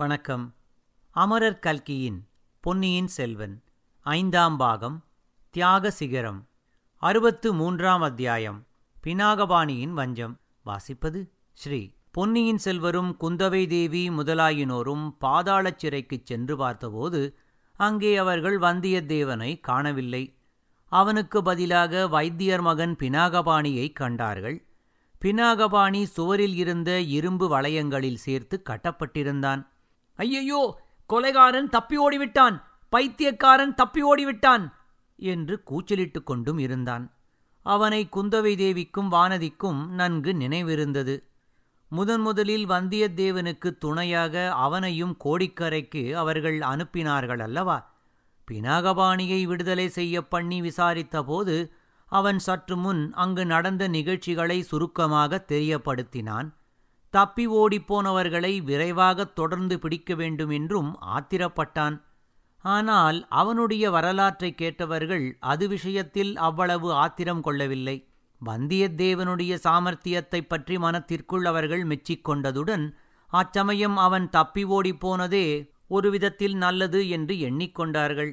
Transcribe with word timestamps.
வணக்கம். 0.00 0.54
அமரர் 1.10 1.58
கல்கியின் 1.58 2.26
பொன்னியின் 2.60 3.06
செல்வன் 3.06 3.62
ஐந்தாம் 4.00 4.56
பாகம் 4.56 5.04
தியாக 5.50 5.90
சிகரம் 5.90 6.46
அறுபத்து 6.96 7.54
மூன்றாம் 7.54 8.02
அத்தியாயம் 8.02 8.66
பினாகபாணியின் 9.04 9.90
வஞ்சம். 9.90 10.40
வாசிப்பது 10.66 11.30
ஸ்ரீ 11.52 11.92
பொன்னியின் 12.10 12.58
செல்வரும் 12.58 13.16
குந்தவை 13.20 13.68
தேவி 13.68 14.10
முதலாயினோரும் 14.10 15.16
பாதாளச் 15.20 15.76
சிறைக்குச் 15.76 16.26
சென்று 16.26 16.56
பார்த்தபோது 16.56 17.36
அங்கே 17.76 18.16
அவர்கள் 18.16 18.58
வந்தியத்தேவனை 18.58 19.60
காணவில்லை. 19.60 20.36
அவனுக்கு 20.84 21.42
பதிலாக 21.42 22.08
வைத்தியர் 22.08 22.60
மகன் 22.60 22.96
பினாகபாணியை 22.98 23.92
கண்டார்கள். 23.92 24.66
பினாகபாணி 25.24 26.02
சுவரில் 26.02 26.54
இருந்த 26.54 27.00
இரும்பு 27.00 27.58
வளையங்களில் 27.58 28.16
சேர்த்து 28.16 28.62
கட்டப்பட்டிருந்தான். 28.68 29.68
ஐயையோ 30.20 30.62
கொலைகாரன் 31.08 31.68
தப்பி 31.68 31.96
ஓடிவிட்டான் 31.98 32.56
பைத்தியக்காரன் 32.88 33.74
தப்பி 33.74 34.02
ஓடிவிட்டான் 34.04 34.64
என்று 35.16 35.54
கூச்சலிட்டுக் 35.70 36.26
கொண்டும் 36.26 36.58
இருந்தான். 36.58 37.04
அவனை 37.66 38.00
குந்தவை 38.16 38.52
தேவிக்கும் 38.62 39.10
வானதிக்கும் 39.10 39.80
நன்கு 39.90 40.32
நினைவிருந்தது. 40.32 41.14
முதன் 41.88 42.20
முதலில் 42.20 42.66
வந்தியத்தேவனுக்கு 42.68 43.70
துணையாக 43.78 44.52
அவனையும் 44.54 45.14
கோடிக்கரைக்கு 45.24 46.02
அவர்கள் 46.12 46.58
அனுப்பினார்கள் 46.58 47.42
அல்லவா? 47.42 47.78
பினாகபாணியை 48.50 49.42
விடுதலை 49.44 49.88
செய்ய 49.88 50.22
பண்ணி 50.28 50.60
விசாரித்தபோது 50.60 51.56
அவன் 52.12 52.38
சற்று 52.38 52.76
முன் 52.76 53.02
அங்கு 53.14 53.44
நடந்த 53.46 53.88
நிகழ்ச்சிகளை 53.88 54.58
சுருக்கமாக 54.62 55.44
தெரியப்படுத்தினான். 55.48 56.48
தப்பி 57.10 57.48
ஓடிப்போனவர்களை 57.48 58.62
விரைவாகத் 58.62 59.32
தொடர்ந்து 59.32 59.78
பிடிக்க 59.78 60.14
வேண்டும் 60.14 60.50
என்றும் 60.50 60.98
ஆத்திரப்பட்டான். 61.06 62.02
ஆனால் 62.58 63.26
அவனுடைய 63.28 63.90
வரலாற்றைக் 63.90 64.56
கேட்டவர்கள் 64.56 65.36
அது 65.40 65.68
விஷயத்தில் 65.68 66.36
அவ்வளவு 66.36 66.92
ஆத்திரம் 66.92 67.40
கொள்ளவில்லை. 67.40 68.08
வந்தியத்தேவனுடைய 68.46 69.54
சாமர்த்தியத்தைப் 69.64 70.48
பற்றி 70.48 70.78
மனத்திற்குள் 70.78 71.44
அவர்கள் 71.44 71.86
மெச்சிக்கொண்டதுடன் 71.86 72.92
அச்சமயம் 73.26 73.96
அவன் 73.96 74.30
தப்பி 74.30 74.64
ஓடிப்போனதே 74.64 75.70
ஒரு 75.88 76.10
விதத்தில் 76.10 76.54
நல்லது 76.54 77.08
என்று 77.08 77.34
எண்ணிக்கொண்டார்கள் 77.34 78.32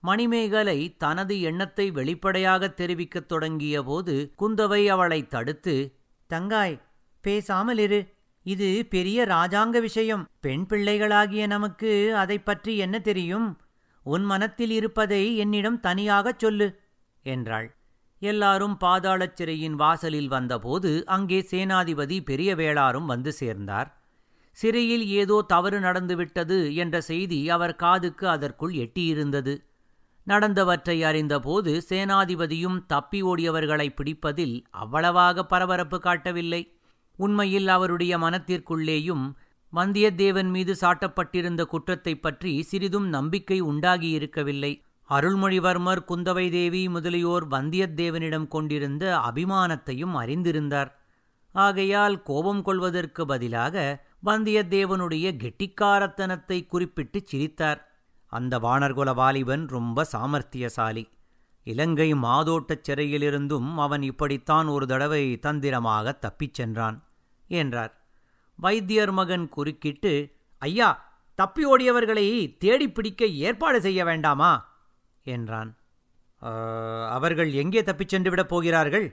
மணிமேகலை 0.00 0.96
தனது 0.96 1.40
எண்ணத்தை 1.40 1.90
வெளிப்படையாகத் 1.90 2.80
தெரிவிக்கத் 2.80 3.26
தொடங்கியபோது 3.26 4.32
குந்தவை 4.38 4.86
அவளைத் 4.86 5.30
தடுத்து 5.30 5.94
தங்காய் 6.32 6.80
பேசாமல் 7.20 7.78
இரு. 7.78 8.06
இது 8.42 8.86
பெரிய 8.90 9.26
ராஜாங்க 9.26 9.80
விஷயம். 9.80 10.28
பெண் 10.40 10.66
பிள்ளைகளாகிய 10.66 11.46
நமக்கு 11.46 12.16
அதைப் 12.16 12.44
பற்றி 12.44 12.76
என்ன 12.76 12.98
தெரியும்? 12.98 13.60
உன் 14.02 14.24
மனத்தில் 14.24 14.70
இருப்பதை 14.70 15.36
என்னிடம் 15.36 15.80
தனியாகச் 15.80 16.38
சொல்லு 16.38 16.80
என்றாள். 17.22 17.76
எல்லாரும் 18.18 18.76
பாதாளச் 18.80 19.32
சிறையின் 19.32 19.74
வாசலில் 19.74 20.28
வந்தபோது 20.28 21.06
அங்கே 21.06 21.46
சேனாதிபதி 21.50 22.20
பெரிய 22.20 22.54
வேளாரும் 22.54 23.06
வந்து 23.06 23.32
சேர்ந்தார். 23.32 24.02
சிறையில் 24.50 25.06
ஏதோ 25.06 25.44
தவறு 25.46 25.80
நடந்துவிட்டது 25.80 26.74
என்ற 26.74 27.00
செய்தி 27.00 27.50
அவர் 27.50 27.76
காதுக்கு 27.76 28.28
அதற்குள் 28.28 28.74
எட்டியிருந்தது. 28.74 29.66
நடந்தவற்றை 30.24 31.02
அறிந்தபோது 31.02 31.82
சேனாதிபதியும் 31.88 32.86
தப்பி 32.86 33.22
ஓடியவர்களை 33.22 33.94
பிடிப்பதில் 33.94 34.64
அவ்வளவாக 34.70 35.46
பரபரப்பு 35.46 36.00
காட்டவில்லை. 36.00 36.77
உண்மையில் 37.18 37.68
அவருடைய 37.68 38.18
மனத்திற்குள்ளேயும் 38.18 39.32
வந்தியத்தேவன் 39.72 40.50
மீது 40.50 40.76
சாட்டப்பட்டிருந்த 40.80 41.64
குற்றத்தைப் 41.64 42.22
பற்றி 42.22 42.62
சிறிதும் 42.62 43.08
நம்பிக்கை 43.08 43.62
உண்டாகியிருக்கவில்லை. 43.62 44.80
அருள்மொழிவர்மர் 45.10 46.04
குந்தவை 46.08 46.50
தேவி 46.50 46.88
முதலியோர் 46.88 47.48
வந்தியத்தேவனிடம் 47.48 48.48
கொண்டிருந்த 48.48 49.16
அபிமானத்தையும் 49.16 50.14
அறிந்திருந்தார். 50.14 50.92
ஆகையால் 51.52 52.22
கோபம் 52.22 52.62
கொள்வதற்கு 52.62 53.26
பதிலாக 53.26 54.04
வந்தியத்தேவனுடைய 54.24 55.36
கெட்டிக்காரத்தனத்தை 55.36 56.66
குறிப்பிட்டுச் 56.66 57.26
சிரித்தார். 57.26 57.92
அந்த 58.26 58.58
வானர்குல 58.58 59.14
வாலிபன் 59.14 59.66
ரொம்ப 59.66 60.06
சாமர்த்தியசாலி. 60.12 61.04
இலங்கை 61.64 62.14
மாதோட்டச் 62.14 62.90
சிறையிலிருந்தும் 62.90 63.74
அவன் 63.74 64.02
இப்படித்தான் 64.02 64.66
ஒரு 64.66 64.86
தடவை 64.86 65.38
தந்திரமாக 65.38 66.12
தப்பிச் 66.12 66.54
சென்றான். 66.54 67.07
என்றார். 67.48 67.92
வைத்தியர் 68.56 69.10
மகன் 69.10 69.48
குறுக்கிட்டு 69.56 70.12
ஐயா 70.58 70.90
தப்பி 71.34 71.66
ஓடியவர்களை 71.66 72.56
தேடிப் 72.58 72.94
பிடிக்க 72.94 73.26
ஏற்பாடு 73.26 73.80
செய்ய 73.80 74.04
வேண்டாமா? 74.04 74.52
என்றான். 75.22 75.76
அவர்கள் 77.08 77.52
எங்கே 77.52 77.82
தப்பிச் 77.82 78.08
சென்று 78.08 78.30
விடப் 78.30 78.48
போகிறார்கள்? 78.48 79.06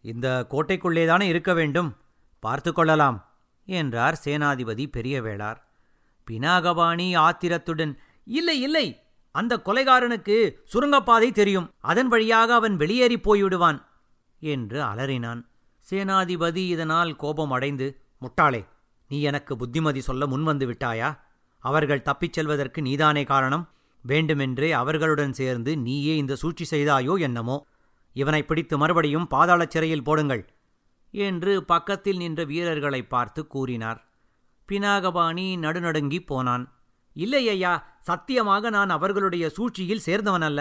இந்த 0.00 0.46
கோட்டைக்குள்ளேதானே 0.50 1.22
இருக்க 1.22 1.54
வேண்டும். 1.54 1.96
பார்த்து 2.38 2.72
கொள்ளலாம் 2.72 3.18
என்றார் 3.66 4.20
சேனாதிபதி 4.24 4.86
பெரியவேளார். 4.96 5.60
பினாகபாணி 6.30 7.16
ஆத்திரத்துடன் 7.16 7.98
இல்லை 8.24 8.60
இல்லை 8.60 9.02
அந்த 9.32 9.60
கொலைகாரனுக்கு 9.64 10.36
சுருங்கப்பாதை 10.64 11.32
தெரியும். 11.32 11.70
அதன் 11.80 12.08
வழியாக 12.08 12.54
அவன் 12.54 12.76
வெளியேறி 12.76 13.16
போய்விடுவான் 13.16 13.82
என்று 14.40 14.82
அலறினான். 14.82 15.42
சேனாதிபதி 15.90 16.62
இதனால் 16.66 17.16
கோபம் 17.16 17.50
அடைந்து 17.50 18.00
முட்டாளே 18.20 18.66
நீ 19.08 19.20
எனக்கு 19.20 19.56
புத்திமதி 19.56 20.00
சொல்ல 20.00 20.26
முன்வந்து 20.26 20.66
விட்டாயா? 20.66 21.18
அவர்கள் 21.58 22.02
தப்பிச் 22.02 22.32
செல்வதற்கு 22.32 22.82
நீதானே 22.82 23.24
காரணம்? 23.24 23.68
வேண்டுமென்றே 24.02 24.72
அவர்களுடன் 24.72 25.32
சேர்ந்து 25.32 25.76
நீயே 25.76 26.16
இந்த 26.16 26.36
சூழ்ச்சி 26.36 26.66
செய்தாயோ 26.70 27.18
என்னமோ? 27.18 27.66
இவனை 28.12 28.42
பிடித்து 28.44 28.78
மறுபடியும் 28.78 29.26
பாதாள 29.26 29.66
சிறையில் 29.68 30.02
போடுங்கள் 30.02 30.48
என்று 31.10 31.64
பக்கத்தில் 31.64 32.16
நின்ற 32.16 32.44
வீரர்களை 32.44 33.06
பார்த்து 33.06 33.46
கூறினார். 33.46 34.08
பினாகபாணி 34.68 35.46
நடுநடுங்கிப் 35.58 36.26
போனான். 36.26 36.72
இல்லை 37.12 37.48
ஐயா 37.48 37.72
சத்தியமாக 38.00 38.70
நான் 38.70 38.90
அவர்களுடைய 38.90 39.48
சூழ்ச்சியில் 39.48 40.06
சேர்ந்தவன் 40.06 40.44
அல்ல 40.44 40.60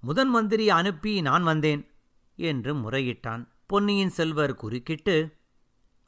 முதன் 0.00 0.28
மந்திரி 0.28 0.70
அனுப்பி 0.70 1.20
நான் 1.20 1.42
வந்தேன் 1.42 1.90
என்று 2.36 2.74
முறையிட்டான். 2.74 3.44
பொன்னியின் 3.68 4.10
செல்வர் 4.10 4.54
குறுக்கிட்டு 4.54 5.14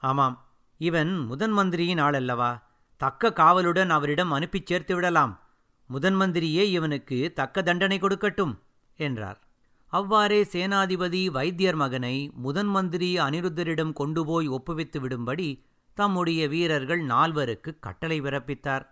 ஆமாம் 0.02 0.34
இவன் 0.80 1.18
முதன் 1.18 1.50
மந்திரியின் 1.50 1.98
ஆளல்லவா? 1.98 2.62
தக்க 2.96 3.32
காவலுடன் 3.32 3.90
அவரிடம் 3.90 4.32
அனுப்பிச் 4.32 4.66
சேர்த்து 4.66 4.94
விடலாம். 4.94 5.32
முதன் 5.86 6.16
மந்திரியே 6.16 6.62
இவனுக்கு 6.62 7.32
தக்க 7.34 7.62
தண்டனை 7.62 7.98
கொடுக்கட்டும் 8.00 8.54
என்றார். 8.96 9.40
அவ்வாறே 9.86 10.42
சேனாதிபதி 10.42 11.26
வைத்தியர் 11.26 11.74
மகனை 11.74 12.30
முதன் 12.34 12.66
மந்திரி 12.66 13.18
அனிருத்தரிடம் 13.18 13.92
கொண்டு 13.92 14.24
போய் 14.24 14.48
ஒப்புவித்து 14.48 14.98
விடும்படி 15.00 15.64
தம்முடைய 15.94 16.48
வீரர்கள் 16.48 17.02
நால்வருக்கு 17.06 17.76
கட்டளை 17.80 18.20
பிறப்பித்தார். 18.20 18.86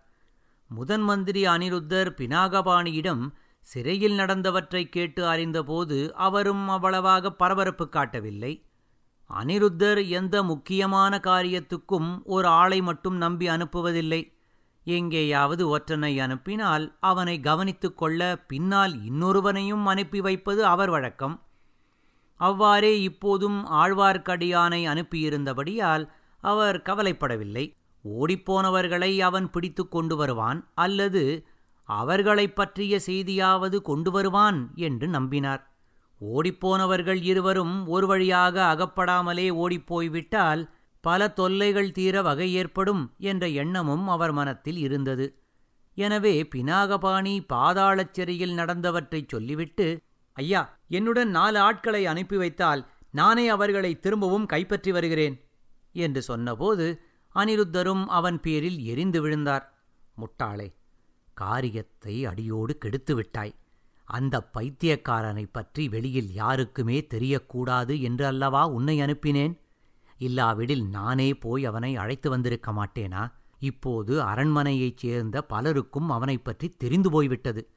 முதன் 0.71 1.03
மந்திரி 1.03 1.45
அனிருத்தர் 1.45 2.11
பினாகபாணியிடம் 2.21 3.25
சிறையில் 3.67 4.19
நடந்தவற்றை 4.19 4.89
கேட்டு 4.89 5.29
அறிந்தபோது 5.29 6.15
அவரும் 6.15 6.69
அவ்வளவாக 6.69 7.31
பரபரப்பு 7.33 7.89
காட்டவில்லை. 7.89 8.65
அனிருத்தர் 9.31 10.09
எந்த 10.09 10.43
முக்கியமான 10.43 11.21
காரியத்துக்கும் 11.23 12.23
ஒரு 12.25 12.49
ஆளை 12.49 12.81
மட்டும் 12.81 13.17
நம்பி 13.17 13.49
அனுப்புவதில்லை. 13.49 14.33
எங்கேயாவது 14.85 15.79
ஒற்றனை 15.79 16.21
அனுப்பினால் 16.21 16.97
அவனை 17.01 17.41
கவனித்துக் 17.41 17.97
கொள்ள 17.97 18.37
பின்னால் 18.37 18.93
இன்னொருவனையும் 18.93 19.85
அனுப்பி 19.85 20.21
வைப்பது 20.21 20.65
அவர் 20.65 20.91
வழக்கம். 20.91 21.43
அவ்வாறே 22.37 23.01
இப்போதும் 23.01 23.67
ஆழ்வார்க்கடியானை 23.71 24.83
அனுப்பியிருந்தபடியால் 24.87 26.09
அவர் 26.41 26.83
கவலைப்படவில்லை. 26.85 27.73
ஓடிப்போனவர்களை 28.05 29.19
அவன் 29.19 29.51
பிடித்து 29.51 29.89
கொண்டு 29.89 30.17
வருவான் 30.17 30.69
அல்லது 30.75 31.47
அவர்களைப் 31.89 32.57
பற்றிய 32.57 33.01
செய்தியாவது 33.01 33.83
கொண்டு 33.83 34.11
வருவான் 34.11 34.73
என்று 34.75 35.07
நம்பினார். 35.09 35.63
ஓடிப்போனவர்கள் 36.21 37.23
இருவரும் 37.23 37.87
ஒரு 37.87 38.07
வழியாக 38.07 38.75
அகப்படாமலே 38.75 39.51
ஓடிப்போய்விட்டால் 39.55 40.63
பல 41.01 41.29
தொல்லைகள் 41.29 41.93
தீர 41.93 42.23
வகை 42.23 42.55
ஏற்படும் 42.55 43.15
என்ற 43.19 43.49
எண்ணமும் 43.49 44.09
அவர் 44.09 44.33
மனத்தில் 44.33 44.77
இருந்தது. 44.77 45.27
எனவே 45.95 46.49
பினாகபாணி 46.55 47.47
பாதாளச் 47.53 48.13
சிறையில் 48.13 48.59
நடந்தவற்றைச் 48.59 49.29
சொல்லிவிட்டு 49.29 49.87
ஐயா 50.37 50.63
என்னுடன் 50.89 51.29
நாலு 51.29 51.59
ஆட்களை 51.59 52.07
அனுப்பி 52.07 52.37
வைத்தால் 52.37 52.83
நானே 53.11 53.49
அவர்களை 53.49 53.99
திரும்பவும் 53.99 54.47
கைப்பற்றி 54.47 54.93
வருகிறேன் 54.93 55.37
என்று 55.95 56.23
சொன்னபோது 56.23 56.87
அனிருத்தரும் 57.35 58.05
அவன் 58.09 58.41
பேரில் 58.41 58.79
எரிந்து 58.85 59.21
விழுந்தார். 59.21 59.65
முட்டாளே! 60.17 60.69
காரியத்தை 61.37 62.25
அடியோடு 62.25 62.79
கெடுத்து 62.79 63.15
விட்டாய். 63.15 63.55
அந்த 64.05 64.51
பைத்தியக்காரனைப் 64.55 65.53
பற்றி 65.53 65.89
வெளியில் 65.89 66.33
யாருக்குமே 66.33 67.07
தெரியக்கூடாது 67.15 68.01
என்று 68.01 68.27
அல்லவா 68.27 68.69
உன்னை 68.69 69.01
அனுப்பினேன்? 69.01 69.59
இல்லாவிடில் 70.19 70.89
நானே 70.89 71.35
போய் 71.35 71.65
அவனை 71.65 71.97
அழைத்து 71.97 72.31
வந்திருக்க 72.31 72.73
மாட்டேனா? 72.73 73.33
இப்போது 73.59 74.23
அரண்மனையைச் 74.23 74.97
சேர்ந்த 74.97 75.43
பலருக்கும் 75.43 76.11
அவனைப் 76.11 76.45
பற்றி 76.45 76.69
தெரிந்து 76.69 77.11
போய்விட்டது. 77.11 77.69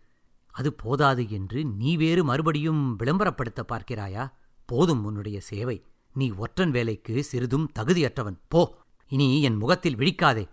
அது 0.51 0.73
போதாது 0.73 1.29
என்று 1.29 1.65
நீ 1.65 1.97
வேறு 1.97 2.23
மறுபடியும் 2.23 2.99
விளம்பரப்படுத்த 2.99 3.65
பார்க்கிறாயா? 3.67 4.31
போதும் 4.65 5.03
உன்னுடைய 5.03 5.39
சேவை. 5.39 5.85
நீ 6.13 6.29
ஒற்றன் 6.29 6.71
வேலைக்கு 6.71 7.23
சிறிதும் 7.23 7.71
தகுதியற்றவன். 7.79 8.39
போ. 8.47 8.77
இனி 9.07 9.41
என் 9.41 9.55
முகத்தில் 9.55 9.95
விழிக்காதே. 9.95 10.49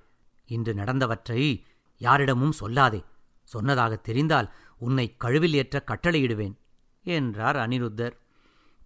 இன்று 0.47 0.75
நடந்தவற்றை 0.75 1.63
யாரிடமும் 1.97 2.53
சொல்லாதே. 2.61 3.05
சொன்னதாகத் 3.43 4.01
தெரிந்தால் 4.01 4.53
உன்னை 4.79 5.17
கழுவில் 5.17 5.55
ஏற்ற 5.55 5.85
கட்டளையிடுவேன் 5.87 6.55
என்றார் 7.03 7.57
அனிருத்தர். 7.57 8.13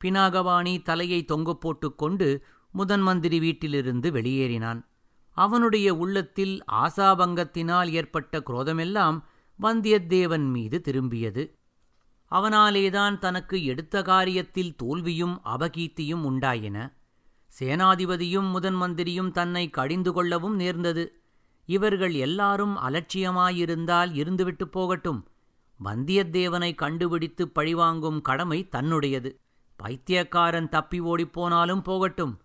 பினாகவாணி 0.05 0.83
தலையை 0.83 1.25
தொங்கப் 1.25 1.61
போட்டுக்கொண்டு 1.61 2.45
முதன் 2.73 3.01
மந்திரி 3.01 3.41
வீட்டிலிருந்து 3.41 4.11
வெளியேறினான். 4.11 4.87
அவனுடைய 5.31 5.95
உள்ளத்தில் 5.95 6.65
ஆசாபங்கத்தினால் 6.73 7.91
ஏற்பட்ட 7.91 8.39
குரோதமெல்லாம் 8.39 9.23
வந்தியத்தேவன் 9.62 10.51
மீது 10.51 10.81
திரும்பியது. 10.85 11.59
அவனாலேதான் 12.31 13.19
தனக்கு 13.19 13.65
எடுத்த 13.65 14.03
காரியத்தில் 14.03 14.75
தோல்வியும் 14.75 15.41
அபகீர்த்தியும் 15.45 16.25
உண்டாயின. 16.25 16.93
சேனாதிபதியும் 17.61 18.51
முதன் 18.51 18.75
மந்திரியும் 18.75 19.33
தன்னை 19.33 19.71
கடிந்து 19.71 20.12
கொள்ளவும் 20.12 20.57
நேர்ந்தது. 20.57 21.20
இவர்கள் 21.67 22.15
எல்லாரும் 22.15 22.79
அலட்சியமாயிருந்தால் 22.79 24.12
இருந்துவிட்டு 24.12 24.65
போகட்டும். 24.65 25.29
வந்தியத்தேவனை 25.85 26.75
கண்டுபிடித்து 26.75 27.49
பழிவாங்கும் 27.49 28.21
கடமை 28.21 28.69
தன்னுடையது. 28.73 29.35
பைத்தியக்காரன் 29.77 30.69
தப்பி 30.69 31.01
ஓடிப்போனாலும் 31.01 31.83
போகட்டும். 31.83 32.41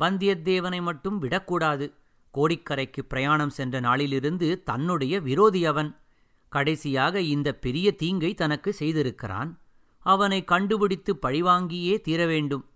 வந்தியத்தேவனை 0.00 0.82
மட்டும் 0.82 1.18
விடக்கூடாது. 1.18 1.94
கோடிக்கரைக்கு 2.34 3.02
பிரயாணம் 3.08 3.50
சென்ற 3.50 3.80
நாளிலிருந்து 3.80 4.62
தன்னுடைய 4.62 5.20
விரோதி 5.20 5.64
அவன் 5.64 5.96
கடைசியாக 6.48 7.20
இந்த 7.20 7.54
பெரிய 7.54 7.94
தீங்கை 7.94 8.34
தனக்கு 8.34 8.74
செய்திருக்கிறான். 8.78 9.58
அவனை 9.98 10.44
கண்டுபிடித்து 10.44 11.18
பழிவாங்கியே 11.22 12.00
தீர 12.00 12.26
வேண்டும். 12.26 12.66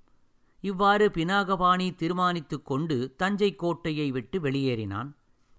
இவ்வாறு 0.60 1.10
பினாகபாணி 1.14 1.94
தீர்மானித்துக் 1.94 2.66
கொண்டு 2.66 3.14
தஞ்சை 3.16 3.54
கோட்டையை 3.54 4.10
விட்டு 4.10 4.40
வெளியேறினான். 4.40 5.12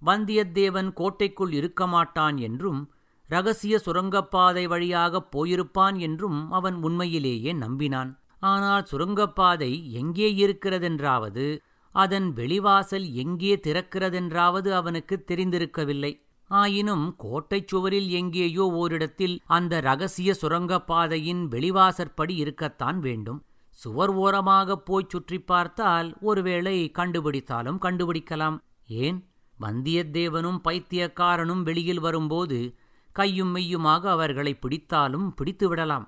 வந்தியத்தேவன் 0.05 0.93
கோட்டைக்குள் 0.93 1.53
இருக்க 1.53 1.87
மாட்டான் 1.87 2.37
என்றும் 2.37 2.91
ரகசிய 3.27 3.79
சுரங்கப்பாதை 3.79 4.67
வழியாகப் 4.67 5.37
போயிருப்பான் 5.37 5.97
என்றும் 5.97 6.51
அவன் 6.51 6.75
உண்மையிலேயே 6.75 7.53
நம்பினான். 7.53 8.17
ஆனால் 8.39 8.85
சுரங்கப்பாதை 8.85 9.91
எங்கே 9.91 10.33
இருக்கிறதென்றாவது 10.33 11.57
அதன் 11.91 12.33
வெளிவாசல் 12.33 13.11
எங்கே 13.11 13.55
திறக்கிறதென்றாவது 13.55 14.69
அவனுக்கு 14.69 15.23
தெரிந்திருக்கவில்லை. 15.27 16.25
ஆயினும் 16.47 17.15
கோட்டைச் 17.17 17.67
சுவரில் 17.67 18.09
எங்கேயோ 18.09 18.65
ஓரிடத்தில் 18.65 19.39
அந்த 19.45 19.79
ரகசிய 19.79 20.33
சுரங்கப்பாதையின் 20.41 21.47
வெளிவாசற்படி 21.47 22.29
இருக்கத்தான் 22.29 22.99
வேண்டும். 22.99 23.43
சுவர் 23.69 24.15
ஓரமாகப் 24.15 24.85
போய்ச் 24.85 25.09
சுற்றிப் 25.09 25.47
பார்த்தால் 25.47 26.17
ஒருவேளை 26.21 26.91
கண்டுபிடித்தாலும் 26.95 27.77
கண்டுபிடிக்கலாம். 27.81 28.57
ஏன்? 28.87 29.26
வந்தியத்தேவனும் 29.61 30.59
பைத்தியக்காரனும் 30.63 31.63
வெளியில் 31.63 31.99
வரும்போது 31.99 32.75
கையும் 33.11 33.55
மெய்யுமாக 33.55 34.05
அவர்களை 34.05 34.59
பிடித்தாலும் 34.61 35.33
பிடித்துவிடலாம். 35.41 36.07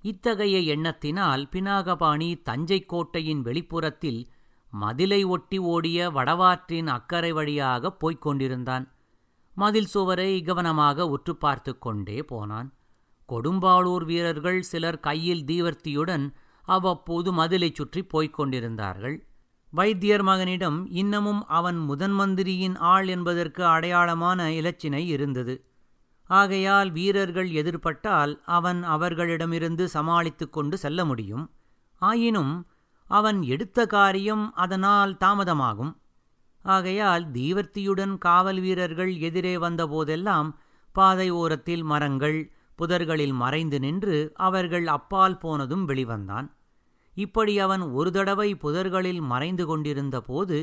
இத்தகைய 0.00 0.76
எண்ணத்தினால் 0.76 1.48
பினாகபாணி 1.52 2.42
தஞ்சை 2.42 2.80
கோட்டையின் 2.80 3.42
வெளிப்புறத்தில் 3.42 4.28
மதிலை 4.80 5.26
ஒட்டி 5.26 5.58
ஓடிய 5.58 6.10
வடவாற்றின் 6.10 6.86
அக்கறை 6.86 7.32
வழியாகப் 7.32 7.98
போய்க் 7.98 8.22
கொண்டிருந்தான். 8.22 8.92
மதில் 9.54 9.86
சுவரை 9.86 10.42
கவனமாக 10.42 11.08
உற்று 11.08 11.36
பார்த்து 11.36 11.78
கொண்டே 11.78 12.22
போனான். 12.22 12.74
கொடும்பாளூர் 13.28 14.04
வீரர்கள் 14.04 14.62
சிலர் 14.62 15.00
கையில் 15.00 15.44
தீவர்த்தியுடன் 15.44 16.34
அவ்வப்போது 16.62 17.32
மதிலைச் 17.32 17.74
சுற்றி 17.74 18.02
போய்க் 18.02 18.34
கொண்டிருந்தார்கள். 18.34 19.27
வைத்தியர் 19.70 20.22
மகனிடம் 20.22 20.86
இன்னமும் 20.88 21.46
அவன் 21.46 21.76
முதன் 21.76 22.10
மந்திரியின் 22.10 22.76
ஆள் 22.76 23.08
என்பதற்கு 23.08 23.64
அடையாளமான 23.64 24.48
இலச்சினை 24.48 25.06
இருந்தது. 25.06 25.64
ஆகையால் 26.24 26.90
வீரர்கள் 26.90 27.50
எதிர்பட்டால் 27.50 28.40
அவன் 28.44 28.82
அவர்களிடமிருந்து 28.82 29.88
சமாளித்துக் 29.88 30.52
கொண்டு 30.52 30.78
செல்ல 30.78 31.04
முடியும். 31.04 31.50
ஆயினும் 31.98 32.66
அவன் 33.06 33.42
எடுத்த 33.42 33.86
காரியம் 33.86 34.54
அதனால் 34.54 35.16
தாமதமாகும். 35.24 35.96
ஆகையால் 36.62 37.30
தீவர்த்தியுடன் 37.30 38.18
காவல் 38.18 38.60
வீரர்கள் 38.60 39.16
எதிரே 39.18 39.56
வந்தபோதெல்லாம் 39.56 40.54
பாதை 40.92 41.30
ஓரத்தில் 41.30 41.82
மரங்கள் 41.82 42.52
புதர்களில் 42.78 43.32
மறைந்து 43.32 43.78
நின்று 43.78 44.32
அவர்கள் 44.34 44.86
அப்பால் 44.86 45.38
போனதும் 45.38 45.88
வெளிவந்தான். 45.88 46.56
இப்படி 47.24 47.54
அவன் 47.58 47.84
ஒரு 47.98 48.10
தடவை 48.10 48.50
புதர்களில் 48.54 49.22
மறைந்து 49.32 49.64
கொண்டிருந்த 49.66 50.16
போது 50.20 50.58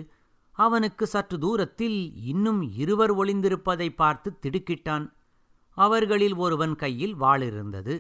அவனுக்கு 0.57 1.05
சற்று 1.07 1.37
தூரத்தில் 1.39 1.97
இன்னும் 2.23 2.61
இருவர் 2.75 3.13
ஒளிந்திருப்பதை 3.15 3.87
பார்த்து 3.95 4.29
திடுக்கிட்டான். 4.43 5.05
அவர்களில் 5.77 6.35
ஒருவன் 6.35 6.75
கையில் 6.75 7.15
வாளிருந்தது. 7.21 7.95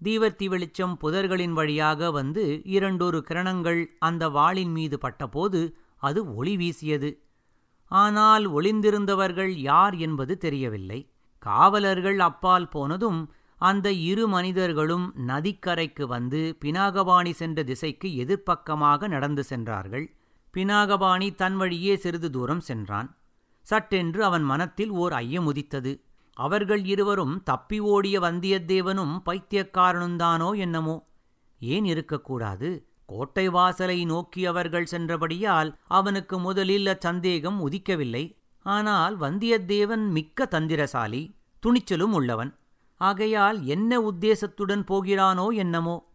தீவர்த்தி 0.00 0.46
வெளிச்சம் 0.48 0.94
புதர்களின் 1.02 1.54
வழியாக 1.58 2.10
வந்து 2.10 2.44
இரண்டொரு 2.76 3.20
கிரணங்கள் 3.28 3.80
அந்த 3.98 4.28
வாளின் 4.28 4.72
மீது 4.72 4.96
பட்டபோது 4.98 5.60
அது 6.02 6.20
ஒளி 6.34 6.54
வீசியது. 6.56 7.10
ஆனால் 7.90 8.44
ஒளிந்திருந்தவர்கள் 8.52 9.52
யார் 9.70 9.94
என்பது 10.06 10.34
தெரியவில்லை. 10.38 11.00
காவலர்கள் 11.42 12.18
அப்பால் 12.18 12.68
போனதும் 12.68 13.20
அந்த 13.64 13.88
இரு 14.10 14.24
மனிதர்களும் 14.28 15.04
நதிக்கரைக்கு 15.28 16.04
வந்து 16.06 16.40
பினாகபாணி 16.64 17.32
சென்ற 17.32 17.58
திசைக்கு 17.62 18.08
எதிர்ப்பக்கமாக 18.22 19.08
நடந்து 19.08 19.42
சென்றார்கள். 19.44 20.06
பினாகபாணி 20.54 21.28
தன் 21.34 21.56
வழியே 21.56 21.94
சிறிது 21.96 22.28
தூரம் 22.30 22.60
சென்றான். 22.60 23.08
சட்டென்று 23.68 24.20
அவன் 24.24 24.42
மனத்தில் 24.42 24.92
ஓர் 25.02 25.12
ஐயம் 25.12 25.46
உதித்தது. 25.46 25.92
அவர்கள் 26.36 26.82
இருவரும் 26.84 27.34
தப்பி 27.42 27.78
ஓடிய 27.92 28.16
வந்தியத்தேவனும் 28.20 29.14
பைத்தியக்காரனுந்தானோ 29.26 30.50
என்னமோ. 30.56 30.96
ஏன் 31.60 31.84
இருக்கக்கூடாது? 31.84 32.70
கோட்டை 33.06 33.46
வாசலை 33.48 33.98
நோக்கி 34.04 34.42
அவர்கள் 34.46 34.90
சென்றபடியால் 34.92 35.70
அவனுக்கு 35.88 36.36
முதலில் 36.38 36.86
அச்சந்தேகம் 36.86 37.58
உதிக்கவில்லை. 37.66 38.24
ஆனால் 38.66 39.16
வந்தியத்தேவன் 39.18 40.04
மிக்க 40.08 40.48
தந்திரசாலி 40.50 41.22
துணிச்சலும் 41.62 42.14
உள்ளவன். 42.18 42.52
ஆகையால் 42.96 43.64
என்ன 43.64 44.00
உத்தேசத்துடன் 44.00 44.84
போகிறானோ 44.90 45.54
என்னமோ. 45.54 46.12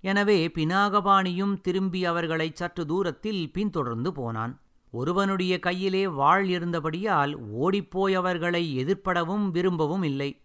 எனவே 0.00 0.46
பினாகபாணியும் 0.46 1.60
திரும்பி 1.60 2.04
அவர்களை 2.04 2.50
சற்று 2.54 2.86
தூரத்தில் 2.86 3.52
பின்தொடர்ந்து 3.52 4.12
போனான். 4.12 4.60
ஒருவனுடைய 4.90 5.58
கையிலே 5.58 6.08
வாழ் 6.08 6.48
இருந்தபடியால் 6.48 7.32
ஓடிப்போய் 7.34 8.14
அவர்களை 8.14 8.84
எதிர்ப்படவும் 8.84 9.50
விரும்பவும் 9.50 10.02
இல்லை. 10.02 10.42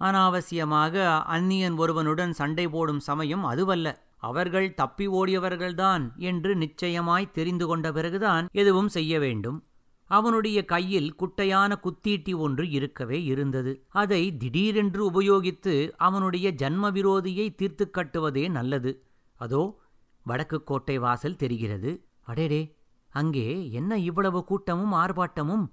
அனாவசியமாக 0.00 1.22
அந்நியன் 1.24 1.76
ஒருவனுடன் 1.76 2.32
சண்டை 2.32 2.68
போடும் 2.68 3.00
சமயம் 3.00 3.44
அதுவல்ல. 3.44 4.04
அவர்கள் 4.16 4.74
தப்பி 4.74 5.08
ஓடியவர்கள்தான் 5.08 6.16
என்று 6.16 6.56
நிச்சயமாய் 6.56 7.30
தெரிந்து 7.30 7.66
கொண்ட 7.66 7.92
பிறகுதான் 7.92 8.48
எதுவும் 8.52 8.88
செய்ய 8.88 9.18
வேண்டும். 9.18 9.64
அவனுடைய 10.10 10.64
கையில் 10.64 11.14
குட்டையான 11.14 11.80
குத்தீட்டி 11.82 12.36
ஒன்று 12.36 12.70
இருக்கவே 12.70 13.24
இருந்தது. 13.24 13.86
அதை 13.88 14.36
திடீரென்று 14.36 15.10
உபயோகித்து 15.10 15.90
அவனுடைய 15.96 16.50
ஜன்ம 16.52 16.90
விரோதியை 16.90 17.54
தீர்த்து 17.54 17.90
கட்டுவதே 17.92 18.50
நல்லது. 18.50 18.92
அதோ 19.34 19.78
வடக்கு 20.22 20.62
கோட்டை 20.62 20.98
வாசல் 20.98 21.36
தெரிகிறது. 21.36 21.90
அடேடே 22.26 22.74
அங்கே 23.08 23.70
என்ன 23.70 23.98
இவ்வளவு 23.98 24.44
கூட்டமும் 24.44 24.92
ஆர்ப்பாட்டமும்? 24.92 25.66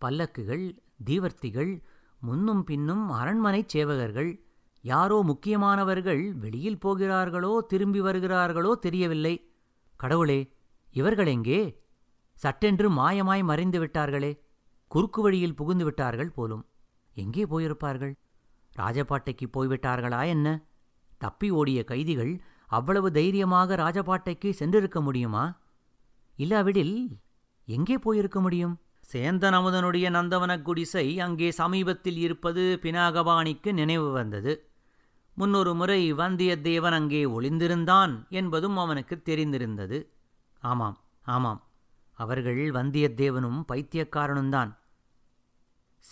பல்லக்குகள் 0.00 0.78
தீவர்த்திகள் 1.04 1.82
முன்னும் 2.20 2.64
பின்னும் 2.64 3.10
அரண்மனைச் 3.10 3.76
சேவகர்கள் 3.76 4.30
யாரோ 4.80 5.22
முக்கியமானவர்கள் 5.22 6.32
வெளியில் 6.34 6.78
போகிறார்களோ 6.78 7.58
திரும்பி 7.66 8.00
வருகிறார்களோ 8.00 8.72
தெரியவில்லை. 8.74 9.50
கடவுளே 9.96 10.50
இவர்கள் 10.92 11.26
எங்கே? 11.26 11.60
சட்டென்று 12.36 12.90
மாயமாய் 12.90 13.42
மறைந்து 13.42 13.86
விட்டார்களே. 13.86 14.38
குறுக்கு 14.88 15.22
வழியில் 15.22 15.54
புகுந்து 15.54 15.84
விட்டார்கள் 15.84 16.30
போலும். 16.30 16.66
எங்கே 17.14 17.44
போயிருப்பார்கள்? 17.44 18.14
ராஜபாட்டைக்கு 18.76 19.46
போய்விட்டார்களா 19.52 20.26
என்ன? 20.26 20.64
தப்பி 21.18 21.50
ஓடிய 21.50 21.84
கைதிகள் 21.84 22.40
அவ்வளவு 22.66 23.12
தைரியமாக 23.12 23.76
ராஜபாட்டைக்கு 23.76 24.52
சென்றிருக்க 24.58 25.00
முடியுமா? 25.00 25.60
இல்லாவிடில் 26.36 27.18
எங்கே 27.66 27.98
போயிருக்க 27.98 28.40
முடியும்? 28.40 28.80
சேந்தன் 29.12 29.56
அமுதனுடைய 29.58 30.10
நந்தவனக் 30.10 30.62
குடிசை 30.62 31.20
அங்கே 31.20 31.50
சமீபத்தில் 31.50 32.16
இருப்பது 32.16 32.78
பினாகபாணிக்கு 32.82 33.72
நினைவு 33.72 34.10
வந்தது. 34.10 34.70
முன்னொரு 35.34 35.74
முறை 35.74 36.14
வந்தியத்தேவன் 36.14 36.92
அங்கே 36.92 37.24
ஒளிந்திருந்தான் 37.24 38.28
என்பதும் 38.28 38.76
அவனுக்கு 38.76 39.22
தெரிந்திருந்தது. 39.24 40.06
ஆமாம் 40.60 40.98
ஆமாம். 41.22 41.65
அவர்கள் 42.16 42.70
வந்தியத்தேவனும் 42.70 43.64
பைத்தியக்காரனும்தான். 43.68 44.76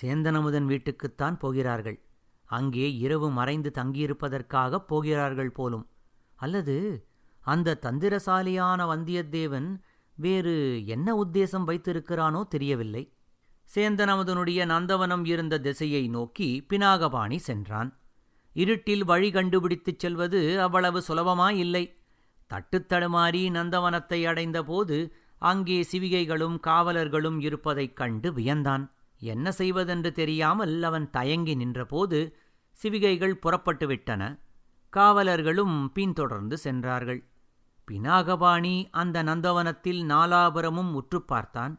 சேந்தனமுதன் 0.01 0.67
வீட்டுக்குத்தான் 0.67 1.39
போகிறார்கள். 1.39 2.05
அங்கே 2.45 2.97
இரவு 2.97 3.31
மறைந்து 3.31 3.71
தங்கியிருப்பதற்காகப் 3.75 4.87
போகிறார்கள் 4.87 5.51
போலும். 5.51 5.89
அல்லது 6.35 7.07
அந்த 7.41 7.79
தந்திரசாலியான 7.83 8.87
வந்தியத்தேவன் 8.87 9.79
வேறு 10.17 10.87
என்ன 10.87 11.25
உத்தேசம் 11.25 11.65
வைத்திருக்கிறானோ 11.65 12.49
தெரியவில்லை. 12.49 13.13
சேந்தனமுதனுடைய 13.75 14.67
நந்தவனம் 14.67 15.27
இருந்த 15.27 15.59
திசையை 15.59 16.09
நோக்கி 16.09 16.67
பினாகபாணி 16.69 17.37
சென்றான். 17.37 17.99
இருட்டில் 18.53 19.05
வழி 19.05 19.31
கண்டுபிடித்துச் 19.31 19.99
செல்வது 19.99 20.61
அவ்வளவு 20.61 21.03
சுலபமாயில்லை. 21.09 21.95
தட்டுத்தடுமாறி 22.55 23.51
நந்தவனத்தை 23.51 24.25
அடைந்தபோது 24.25 25.17
அங்கே 25.45 25.87
சிவிகைகளும் 25.93 26.57
காவலர்களும் 26.67 27.39
இருப்பதைக் 27.41 27.97
கண்டு 27.97 28.29
வியந்தான். 28.33 28.85
என்ன 29.19 29.53
செய்வதென்று 29.53 30.13
தெரியாமல் 30.13 30.83
அவன் 30.83 31.11
தயங்கி 31.11 31.55
நின்றபோது 31.55 32.19
சிவிகைகள் 32.83 33.41
புறப்பட்டு 33.45 33.87
விட்டன. 33.87 34.23
காவலர்களும் 34.93 35.77
பின்தொடர்ந்து 35.93 36.57
சென்றார்கள். 36.59 37.21
பினாகபாணி 37.91 38.89
அந்த 38.91 39.23
நந்தவனத்தில் 39.23 40.01
நாலாபுரமும் 40.09 40.93
உற்று 40.93 41.23
பார்த்தான். 41.23 41.75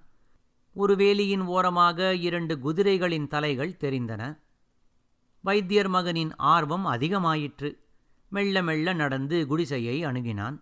ஒரு 0.74 0.96
வேலியின் 0.96 1.46
ஓரமாக 1.46 2.16
இரண்டு 2.16 2.56
குதிரைகளின் 2.56 3.28
தலைகள் 3.28 3.78
தெரிந்தன. 3.80 4.24
வைத்தியர் 5.42 5.88
மகனின் 5.88 6.36
ஆர்வம் 6.36 6.86
அதிகமாயிற்று. 6.86 7.72
மெல்ல 8.30 8.64
மெல்ல 8.64 8.94
நடந்து 8.94 9.48
குடிசையை 9.48 9.98
அணுகினான். 10.06 10.58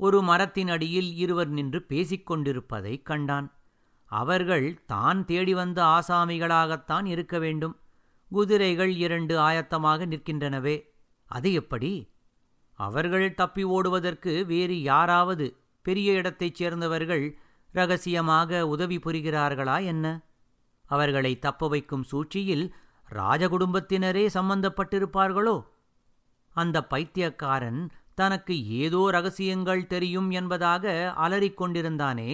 ஒரு 0.00 0.22
மரத்தின் 0.22 0.68
அடியில் 0.68 1.14
இருவர் 1.14 1.48
நின்று 1.48 1.82
பேசிக் 1.82 2.26
கொண்டிருப்பதைக் 2.26 3.06
கண்டான். 3.06 3.52
அவர்கள் 4.04 4.82
தான் 4.86 5.24
தேடி 5.24 5.54
வந்த 5.54 5.82
ஆசாமிகளாகத்தான் 5.82 7.04
இருக்க 7.04 7.38
வேண்டும். 7.38 7.80
குதிரைகள் 8.30 8.96
இரண்டு 8.96 9.38
ஆயத்தமாக 9.38 10.06
நிற்கின்றனவே. 10.06 10.76
அது 11.24 11.52
எப்படி? 11.52 12.12
அவர்கள் 12.72 13.34
தப்பி 13.34 13.64
ஓடுவதற்கு 13.64 14.46
வேறு 14.46 14.82
யாராவது 14.82 15.56
பெரிய 15.82 16.12
இடத்தைச் 16.12 16.54
சேர்ந்தவர்கள் 16.54 17.38
ரகசியமாக 17.72 18.66
உதவி 18.66 18.96
புரிகிறார்களா 18.96 19.84
என்ன? 19.84 20.26
அவர்களை 20.86 21.38
தப்ப 21.38 21.68
வைக்கும் 21.68 22.02
சூழ்ச்சியில் 22.02 22.74
ராஜகுடும்பத்தினரே 23.12 24.26
சம்பந்தப்பட்டிருப்பார்களோ? 24.34 25.64
அந்த 26.50 26.86
பைத்தியக்காரன் 26.86 27.90
தனக்கு 28.20 28.54
ஏதோ 28.78 29.02
ரகசியங்கள் 29.10 29.82
தெரியும் 29.86 30.30
என்பதாக 30.30 30.84
அலறிக்கொண்டிருந்தானே. 31.16 32.30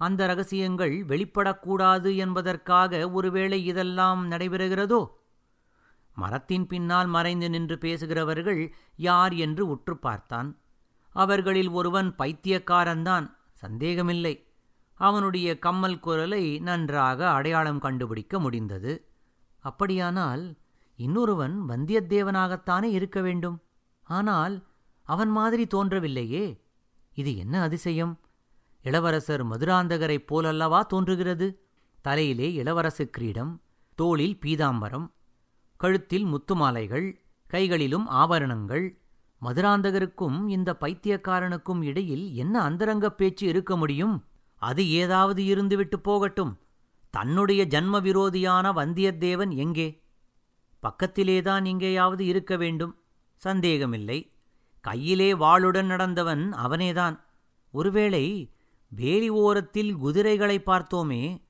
அந்த 0.00 0.20
ரகசியங்கள் 0.26 0.94
வெளிப்படக்கூடாது 1.08 2.10
என்பதற்காக 2.16 3.10
ஒருவேளை 3.10 3.58
இதெல்லாம் 3.64 4.22
நடைபெறுகிறதோ? 4.30 5.00
மரத்தின் 6.16 6.66
பின்னால் 6.66 7.06
மறைந்து 7.06 7.48
நின்று 7.50 7.76
பேசுகிறவர்கள் 7.78 8.62
யார் 9.08 9.34
என்று 9.44 9.62
உற்று 9.66 9.94
பார்த்தான். 9.96 10.50
அவர்களில் 11.14 11.70
ஒருவன் 11.70 12.10
பைத்தியக்காரன்தான் 12.18 13.26
சந்தேகமில்லை. 13.62 14.34
அவனுடைய 15.00 15.48
கம்மல் 15.58 16.00
குரலை 16.00 16.44
நன்றாக 16.58 17.20
அடையாளம் 17.30 17.78
கண்டுபிடிக்க 17.78 18.38
முடிந்தது. 18.38 18.92
அப்படியானால் 19.64 20.44
இன்னொருவன் 20.98 21.54
வந்தியத்தேவனாகத்தானே 21.68 22.88
இருக்க 22.90 23.18
வேண்டும்? 23.20 23.56
ஆனால் 24.04 24.66
அவன் 25.02 25.28
மாதிரி 25.28 25.66
தோன்றவில்லையே. 25.74 26.60
இது 27.14 27.36
என்ன 27.36 27.62
அதிசயம்? 27.62 28.20
இளவரசர் 28.82 29.46
மதுராந்தகரைப் 29.46 30.26
போலல்லவா 30.30 30.86
தோன்றுகிறது? 30.86 31.66
தலையிலே 32.02 32.62
இளவரசு 32.62 33.10
கிரீடம் 33.10 33.60
தோளில் 33.94 34.38
பீதாம்பரம் 34.42 35.12
கழுத்தில் 35.76 36.24
முத்துமாலைகள் 36.24 37.14
கைகளிலும் 37.46 38.06
ஆபரணங்கள். 38.06 38.98
மதுராந்தகருக்கும் 39.42 40.48
இந்த 40.48 40.76
பைத்தியக்காரனுக்கும் 40.80 41.84
இடையில் 41.84 42.34
என்ன 42.34 42.60
அந்தரங்கப் 42.60 43.18
பேச்சு 43.18 43.46
இருக்க 43.46 43.76
முடியும்? 43.76 44.24
அது 44.56 44.90
ஏதாவது 44.90 45.42
இருந்துவிட்டு 45.42 45.96
போகட்டும். 45.96 46.58
தன்னுடைய 47.10 47.66
ஜன்ம 47.66 48.00
விரோதியான 48.00 48.72
வந்தியத்தேவன் 48.72 49.56
எங்கே? 49.56 50.02
பக்கத்திலேதான் 50.82 51.64
எங்கேயாவது 51.64 52.26
இருக்க 52.26 52.56
வேண்டும். 52.56 53.03
சந்தேகமில்லை. 53.44 54.32
கையிலே 54.80 55.34
வாளுடன் 55.34 55.86
நடந்தவன் 55.86 56.52
அவனேதான். 56.54 57.20
ஒருவேளை 57.70 58.52
வேலி 58.88 59.28
ஓரத்தில் 59.28 59.96
குதிரைகளை 59.96 60.62
பார்த்தோமே 60.66 61.42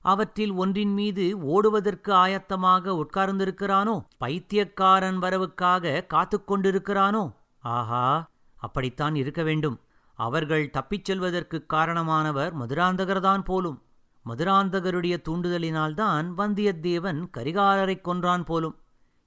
அவற்றில் 0.00 0.52
ஒன்றின் 0.52 0.92
மீது 0.92 1.38
ஓடுவதற்கு 1.38 2.12
ஆயத்தமாக 2.12 3.04
உட்கார்ந்திருக்கிறானோ? 3.04 4.04
பைத்தியக்காரன் 4.18 5.18
வரவுக்காக 5.18 6.06
காத்துக் 6.06 6.52
கொண்டிருக்கிறானோ? 6.52 7.32
ஆஹா 7.58 8.30
அப்படித்தான் 8.56 9.14
இருக்க 9.14 9.42
வேண்டும். 9.42 9.80
அவர்கள் 10.14 10.70
தப்பிச் 10.70 11.04
செல்வதற்குக் 11.04 11.72
காரணமானவர் 11.72 12.52
மதுராந்தகர்தான் 12.54 13.44
போலும். 13.44 13.82
மதுராந்தகருடைய 14.26 15.16
தூண்டுதலினால்தான் 15.28 16.32
வந்தியத்தேவன் 16.36 17.28
கரிகாலரைக் 17.36 18.04
கொன்றான் 18.04 18.44
போலும். 18.44 18.78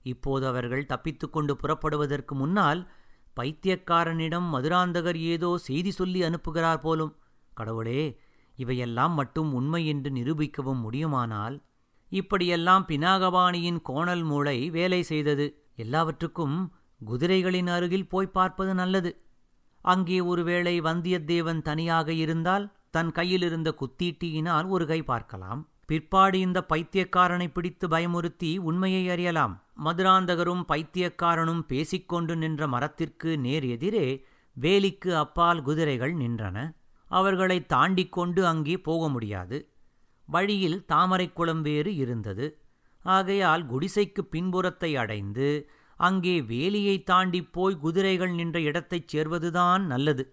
இப்போது 0.04 0.48
அவர்கள் 0.48 0.86
தப்பித்துக்கொண்டு 0.86 1.52
புறப்படுவதற்கு 1.52 2.36
முன்னால் 2.36 2.92
பைத்தியக்காரனிடம் 3.40 4.48
மதுராந்தகர் 4.54 5.16
ஏதோ 5.16 5.58
செய்தி 5.58 5.92
சொல்லி 5.92 6.22
அனுப்புகிறார் 6.22 6.82
போலும். 6.82 7.16
கடவுளே 7.54 8.20
இவையெல்லாம் 8.58 9.14
மட்டும் 9.14 9.54
உண்மை 9.54 9.88
என்று 9.88 10.10
நிரூபிக்கவும் 10.10 10.82
முடியுமானால்? 10.82 11.64
இப்படியெல்லாம் 12.10 12.86
பினாகபாணியின் 12.88 13.82
கோணல் 13.82 14.24
மூளை 14.24 14.70
வேலை 14.70 15.04
செய்தது. 15.04 15.64
எல்லாவற்றுக்கும் 15.76 16.74
குதிரைகளின் 17.06 17.68
அருகில் 17.68 18.08
போய் 18.08 18.28
பார்ப்பது 18.28 18.74
நல்லது. 18.74 19.22
அங்கே 19.82 20.20
ஒருவேளை 20.20 20.82
வந்தியத்தேவன் 20.82 21.62
தனியாக 21.62 22.14
இருந்தால் 22.14 22.72
தன் 22.90 23.12
கையிலிருந்த 23.12 23.76
குத்தீட்டியினால் 23.82 24.68
ஒரு 24.68 24.86
கை 24.86 25.04
பார்க்கலாம். 25.04 25.70
பிற்பாடு 25.86 26.40
இந்த 26.40 26.66
பைத்தியக்காரனை 26.70 27.48
பிடித்து 27.52 27.88
பயமுறுத்தி 27.88 28.58
உண்மையை 28.58 29.10
அறியலாம். 29.10 29.64
மதுராந்தகரும் 29.86 30.64
பைத்தியக்காரனும் 30.68 31.64
பேசிக்கொண்டு 31.68 32.36
நின்ற 32.36 32.68
மரத்திற்கு 32.68 33.40
நேர் 33.40 33.66
எதிரே 33.66 34.26
வேலிக்கு 34.62 35.12
அப்பால் 35.16 35.62
குதிரைகள் 35.62 36.16
நின்றன. 36.16 36.58
அவர்களை 37.12 37.66
தாண்டிக் 37.66 38.12
கொண்டு 38.12 38.48
அங்கே 38.48 38.78
போக 38.78 39.10
முடியாது. 39.10 39.58
வழியில் 40.28 40.86
தாமரைக்குளம் 40.88 41.62
வேறு 41.62 41.96
இருந்தது. 41.96 42.60
ஆகையால் 43.06 43.66
குடிசைக்கு 43.66 44.22
பின்புறத்தை 44.30 44.96
அடைந்து 44.96 45.70
அங்கே 46.00 46.42
வேலியை 46.42 47.04
தாண்டிப் 47.04 47.54
போய் 47.54 47.76
குதிரைகள் 47.76 48.32
நின்ற 48.32 48.60
இடத்தைச் 48.62 49.16
சேர்வதுதான் 49.16 49.82
நல்லது. 49.86 50.24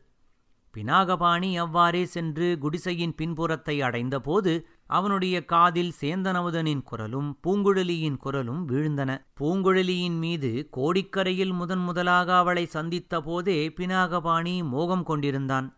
பினாகபாணி 0.75 1.57
அவ்வாறே 1.57 2.05
சென்று 2.05 2.59
குடிசையின் 2.61 3.15
பின்புறத்தை 3.15 3.83
அடைந்தபோது 3.83 4.53
அவனுடைய 4.89 5.45
காதில் 5.45 5.93
சேந்தனமுதனின் 6.01 6.83
குரலும் 6.83 7.39
பூங்குழலியின் 7.47 8.17
குரலும் 8.17 8.63
வீழ்ந்தன. 8.69 9.11
பூங்குழலியின் 9.41 10.19
மீது 10.19 10.51
கோடிக்கரையில் 10.77 11.53
முதன் 11.53 11.79
முதலாக 11.79 12.37
அவளை 12.37 12.67
சந்தித்த 12.67 13.21
போதே 13.21 13.59
பினாகபாணி 13.69 14.55
மோகம் 14.65 15.03
கொண்டிருந்தான். 15.03 15.69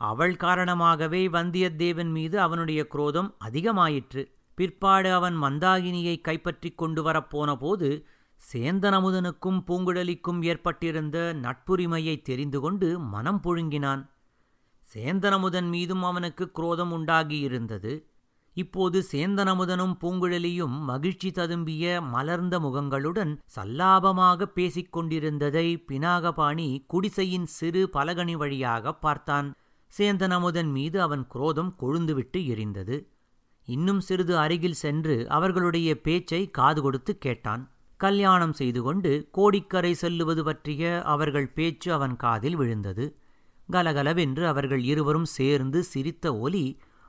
அவள் 0.00 0.36
காரணமாகவே 0.36 1.28
வந்தியத்தேவன் 1.28 2.10
மீது 2.10 2.40
அவனுடைய 2.40 2.86
குரோதம் 2.86 3.34
அதிகமாயிற்று. 3.44 4.24
பிற்பாடு 4.54 5.12
அவன் 5.12 5.42
மந்தாகினியை 5.42 6.20
கைப்பற்றிக் 6.20 6.78
கொண்டு 6.78 7.02
வரப்போன 7.02 7.54
போது 7.54 7.88
சேந்தனமுதனுக்கும் 8.52 9.60
பூங்குழலிக்கும் 9.68 10.40
ஏற்பட்டிருந்த 10.42 11.18
நட்புரிமையை 11.42 12.22
தெரிந்து 12.22 12.60
கொண்டு 12.60 12.98
மனம் 12.98 13.40
புழுங்கினான். 13.44 14.02
சேந்தனமுதன் 14.94 15.68
மீதும் 15.68 16.02
அவனுக்கு 16.02 16.50
குரோதம் 16.50 16.92
உண்டாகியிருந்தது. 16.92 17.94
இப்போது 18.56 18.98
சேந்தனமுதனும் 19.12 19.94
பூங்குழலியும் 20.02 20.76
மகிழ்ச்சி 20.90 21.30
ததும்பிய 21.30 22.00
மலர்ந்த 22.12 22.58
முகங்களுடன் 22.58 23.32
சல்லாபமாக 23.56 24.48
பேசிக் 24.54 24.92
கொண்டிருந்ததை 24.92 25.66
பினாகபாணி 25.88 26.68
குடிசையின் 26.86 27.48
சிறு 27.56 27.82
பலகனி 27.92 28.32
வழியாக 28.32 28.94
பார்த்தான். 28.94 29.48
சேந்தனமுதன் 29.92 30.70
மீது 30.70 30.98
அவன் 31.00 31.24
குரோதம் 31.26 31.72
கொழுந்துவிட்டு 31.80 32.40
எரிந்தது. 32.52 32.96
இன்னும் 33.68 34.00
சிறிது 34.00 34.34
அருகில் 34.38 34.80
சென்று 34.84 35.16
அவர்களுடைய 35.28 36.00
பேச்சை 36.00 36.42
காது 36.50 36.80
கொடுத்து 36.82 37.12
கேட்டான். 37.18 37.62
கல்யாணம் 38.00 38.52
செய்து 38.52 38.80
கொண்டு 38.82 39.12
கோடிக்கரை 39.30 39.92
செல்லுவது 39.94 40.42
பற்றிய 40.44 41.02
அவர்கள் 41.04 41.52
பேச்சு 41.52 41.88
அவன் 41.92 42.16
காதில் 42.16 42.56
விழுந்தது. 42.56 43.04
கலகலவென்று 43.68 44.44
அவர்கள் 44.46 44.82
இருவரும் 44.84 45.30
சேர்ந்து 45.38 45.78
சிரித்த 45.82 46.26
ஒலி 46.38 46.66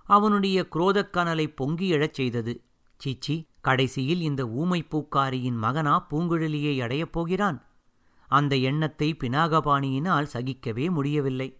அவனுடைய 0.07 0.67
குரோதக்கனலை 0.75 1.55
பொங்கி 1.55 1.91
எழச் 1.91 2.13
செய்தது. 2.13 2.61
சீச்சி 2.97 3.47
கடைசியில் 3.61 4.21
இந்த 4.21 4.47
ஊமை 4.47 4.87
பூக்காரியின் 4.91 5.57
மகனா 5.57 6.07
பூங்குழலியை 6.09 6.81
அடையப் 6.81 7.11
போகிறான். 7.11 7.65
அந்த 8.27 8.55
எண்ணத்தை 8.55 9.15
பினாகபாணியினால் 9.19 10.27
சகிக்கவே 10.33 10.89
முடியவில்லை. 10.89 11.57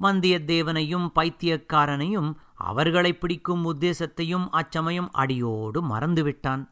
வந்தியத்தேவனையும் 0.00 1.08
பைத்தியக்காரனையும் 1.14 2.34
அவர்களை 2.54 3.12
பிடிக்கும் 3.14 3.74
உத்தேசத்தையும் 3.74 4.48
அச்சமயம் 4.50 5.10
அடியோடு 5.12 5.82
மறந்துவிட்டான். 5.82 6.68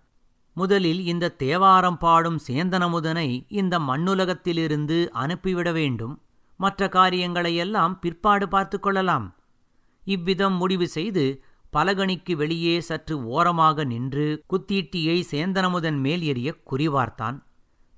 முதலில் 0.54 1.04
இந்த 1.04 1.30
தேவாரம் 1.30 1.98
பாடும் 1.98 2.40
சேந்தனமுதனை 2.48 3.44
இந்த 3.48 3.78
மண்ணுலகத்திலிருந்து 3.78 5.08
அனுப்பிவிட 5.08 5.72
வேண்டும். 5.72 6.22
மற்ற 6.56 6.88
காரியங்களையெல்லாம் 6.88 7.98
பிற்பாடு 8.00 8.48
பார்த்து 8.48 8.80
கொள்ளலாம். 8.80 9.36
இவ்விதம் 10.04 10.56
முடிவு 10.56 10.88
செய்து 10.88 11.42
பலகணிக்கு 11.72 12.32
வெளியே 12.32 12.80
சற்று 12.80 13.26
ஓரமாக 13.26 13.84
நின்று 13.84 14.44
குத்தீட்டியை 14.50 15.22
சேந்தனமுதன் 15.30 15.98
மேல் 15.98 16.20
எறிய 16.20 16.48
குறிவார்த்தான். 16.70 17.42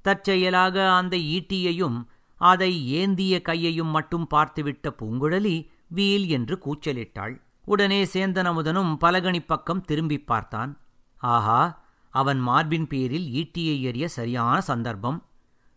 தற்செயலாக 0.03 0.93
அந்த 0.95 1.17
ஈட்டியையும் 1.17 1.99
அதை 2.35 2.87
ஏந்திய 2.91 3.43
கையையும் 3.43 3.89
மட்டும் 3.89 4.27
பார்த்துவிட்ட 4.35 4.91
பூங்குழலி 4.99 5.69
வீல் 5.89 6.27
என்று 6.29 6.59
கூச்சலிட்டாள். 6.67 7.35
உடனே 7.65 8.05
சேந்தனமுதனும் 8.05 8.97
பலகணி 8.97 9.41
பக்கம் 9.41 9.81
திரும்பி 9.81 10.19
பார்த்தான். 10.21 10.81
ஆஹா 11.21 11.83
அவன் 12.11 12.39
மார்பின் 12.39 12.87
பேரில் 12.87 13.29
ஈட்டியை 13.33 13.77
எறிய 13.83 14.05
சரியான 14.05 14.61
சந்தர்ப்பம். 14.61 15.27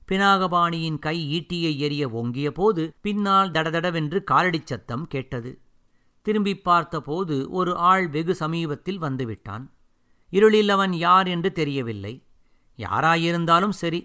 பினாகபாணியின் 0.07 1.00
கை 1.00 1.17
ஈட்டியை 1.38 1.72
எறிய 1.77 2.05
ஓங்கிய 2.05 2.51
போது 2.51 2.93
பின்னால் 3.01 3.51
தடதடவென்று 3.51 4.24
காலடிச் 4.31 4.65
சத்தம் 4.65 5.07
கேட்டது. 5.07 5.62
திரும்பி 6.27 6.53
பார்த்தபோது 6.57 7.36
ஒரு 7.50 7.74
ஆள் 7.89 8.05
வெகு 8.15 8.34
சமீபத்தில் 8.36 9.01
வந்துவிட்டான். 9.01 9.65
இருளில் 10.34 10.69
அவன் 10.69 10.93
யார் 11.05 11.27
என்று 11.27 11.50
தெரியவில்லை. 11.51 12.13
யாராயிருந்தாலும் 12.77 13.75
சரி 13.81 14.01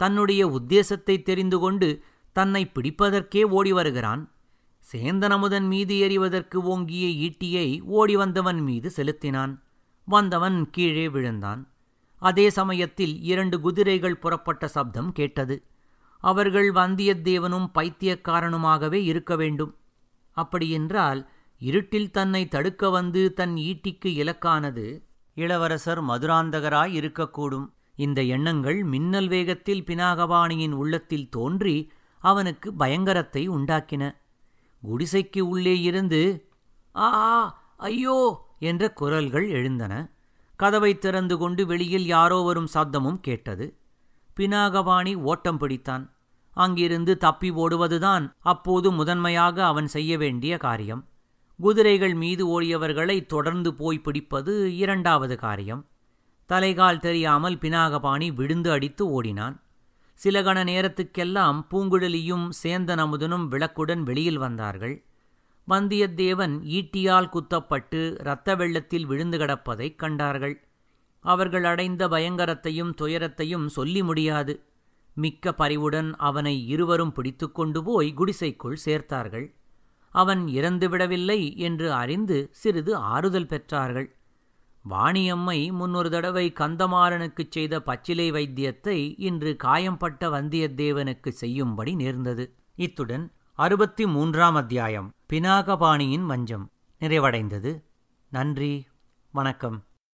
தன்னுடைய 0.00 0.42
உத்தேசத்தை 0.56 1.14
தெரிந்து 1.22 1.58
கொண்டு 1.58 1.88
தன்னை 2.36 2.62
பிடிப்பதற்கே 2.74 3.42
ஓடி 3.56 3.72
வருகிறான். 3.72 4.22
சேந்தனமுதன் 4.92 5.66
மீது 5.66 5.94
எறிவதற்கு 5.98 6.58
ஓங்கிய 6.72 7.06
ஈட்டியை 7.26 7.68
ஓடி 7.98 8.14
வந்தவன் 8.16 8.60
மீது 8.60 8.90
செலுத்தினான். 8.90 9.54
வந்தவன் 10.08 10.58
கீழே 10.70 11.06
விழுந்தான். 11.08 11.62
அதே 12.22 12.46
சமயத்தில் 12.50 13.14
இரண்டு 13.30 13.56
குதிரைகள் 13.60 14.20
புறப்பட்ட 14.24 14.64
சப்தம் 14.68 15.10
கேட்டது. 15.12 15.56
அவர்கள் 16.24 16.68
வந்தியத்தேவனும் 16.72 17.68
பைத்தியக்காரனுமாகவே 17.74 19.00
இருக்க 19.10 19.32
வேண்டும். 19.36 19.72
அப்படியென்றால் 20.36 21.20
இருட்டில் 21.58 22.10
தன்னை 22.10 22.48
தடுக்க 22.48 22.90
வந்து 22.90 23.32
தன் 23.32 23.54
ஈட்டிக்கு 23.54 24.10
இலக்கானது 24.22 24.86
இளவரசர் 25.34 26.02
மதுராந்தகராய் 26.04 26.92
இருக்கக்கூடும். 26.98 27.66
இந்த 27.96 28.22
எண்ணங்கள் 28.22 28.84
மின்னல் 28.84 29.28
வேகத்தில் 29.28 29.84
பினாகபாணியின் 29.84 30.72
உள்ளத்தில் 30.72 31.28
தோன்றி 31.28 31.90
அவனுக்கு 32.18 32.68
பயங்கரத்தை 32.72 33.48
உண்டாக்கின. 33.48 34.02
குடிசைக்கு 34.82 35.40
உள்ளே 35.40 35.80
இருந்து 35.80 36.50
ஆ 36.94 37.08
ஐயோ 37.76 38.18
என்ற 38.58 38.92
குரல்கள் 38.92 39.48
எழுந்தன. 39.48 39.94
கதவை 40.56 40.98
திறந்து 40.98 41.38
கொண்டு 41.38 41.66
வெளியில் 41.66 42.06
யாரோ 42.06 42.38
வரும் 42.40 42.68
சப்தமும் 42.74 43.20
கேட்டது. 43.20 43.66
பினாகபாணி 44.36 45.14
ஓட்டம் 45.22 45.60
பிடித்தான். 45.60 46.04
அங்கிருந்து 46.50 47.16
தப்பி 47.16 47.50
ஓடுவதுதான் 47.50 48.24
அப்போது 48.38 48.92
முதன்மையாக 48.92 49.64
அவன் 49.64 49.86
செய்ய 49.86 50.18
வேண்டிய 50.18 50.56
காரியம். 50.56 51.04
குதிரைகள் 51.58 52.14
மீது 52.14 52.60
ஓடியவர்களை 52.60 53.26
தொடர்ந்து 53.26 53.74
போய் 53.74 53.98
பிடிப்பது 53.98 54.76
இரண்டாவது 54.76 55.36
காரியம். 55.36 55.86
தலைகால் 56.48 56.98
தெரியாமல் 56.98 57.54
பினாகபாணி 57.54 58.34
விழுந்து 58.34 58.70
அடித்து 58.70 59.10
ஓடினான். 59.10 59.60
சில 60.14 60.42
கண 60.42 60.56
நேரத்துக்கெல்லாம் 60.64 61.64
பூங்குழலியும் 61.70 62.50
சேந்தன் 62.62 62.98
அமுதனும் 62.98 63.48
விளக்குடன் 63.50 64.02
வெளியில் 64.02 64.38
வந்தார்கள். 64.38 65.04
வந்தியத்தேவன் 65.68 66.60
ஈட்டியால் 66.62 67.28
குத்தப்பட்டு 67.28 68.20
இரத்த 68.20 68.54
வெள்ளத்தில் 68.54 69.06
விழுந்து 69.06 69.38
கிடப்பதைக் 69.38 69.98
கண்டார்கள். 69.98 70.64
அவர்கள் 71.20 71.64
அடைந்த 71.64 72.08
பயங்கரத்தையும் 72.08 72.94
துயரத்தையும் 72.94 73.68
சொல்லி 73.68 74.02
முடியாது. 74.02 74.62
மிக்க 75.14 75.52
பரிவுடன் 75.52 76.16
அவனை 76.16 76.68
இருவரும் 76.68 77.12
பிடித்து 77.12 77.52
கொண்டு 77.52 77.84
போய் 77.84 78.14
குடிசைக்குள் 78.14 78.78
சேர்த்தார்கள். 78.84 79.54
அவன் 80.16 80.46
இறந்துவிடவில்லை 80.46 81.56
என்று 81.56 81.92
அறிந்து 81.92 82.48
சிறிது 82.50 82.96
ஆறுதல் 82.96 83.46
பெற்றார்கள். 83.46 84.06
வாணியம்மை 84.90 85.72
முன்னொரு 85.72 86.10
தடவை 86.10 86.52
கந்தமாறனுக்குச் 86.54 87.50
செய்த 87.50 87.82
பச்சிலை 87.82 88.32
வைத்தியத்தை 88.32 89.14
இன்று 89.18 89.56
காயம்பட்ட 89.56 90.28
வந்தியத்தேவனுக்கு 90.28 91.28
செய்யும்படி 91.28 91.94
நேர்ந்தது. 91.94 92.54
இத்துடன் 92.74 93.32
அறுபத்தி 93.52 94.06
மூன்றாம் 94.06 94.54
அத்தியாயம் 94.54 95.12
பினாகபாணியின் 95.32 96.26
வஞ்சம் 96.26 96.70
நிறைவடைந்தது. 97.00 97.82
நன்றி 98.28 98.86
வணக்கம். 99.32 99.85